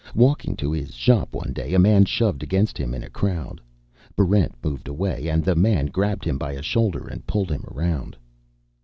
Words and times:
Walking 0.15 0.55
to 0.55 0.71
his 0.71 0.95
shop 0.95 1.35
one 1.35 1.53
day, 1.53 1.75
a 1.75 1.77
man 1.77 2.05
shoved 2.05 2.41
against 2.41 2.75
him 2.75 2.95
in 2.95 3.03
a 3.03 3.09
crowd. 3.11 3.61
Barrent 4.17 4.55
moved 4.65 4.87
away, 4.87 5.27
and 5.27 5.45
the 5.45 5.53
man 5.53 5.85
grabbed 5.85 6.25
him 6.25 6.39
by 6.39 6.53
a 6.53 6.63
shoulder 6.63 7.05
and 7.07 7.27
pulled 7.27 7.51
him 7.51 7.63
around. 7.67 8.17